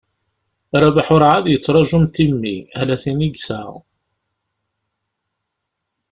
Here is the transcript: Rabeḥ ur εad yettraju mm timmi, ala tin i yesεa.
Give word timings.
Rabeḥ 0.81 1.07
ur 1.15 1.23
εad 1.29 1.45
yettraju 1.49 1.97
mm 2.01 2.07
timmi, 2.15 2.57
ala 2.79 2.95
tin 3.01 3.25
i 3.27 3.29
yesεa. 3.33 3.73